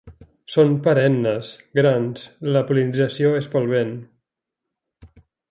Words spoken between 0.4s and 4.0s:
Són perennes, grans, la pol·linització és pel vent.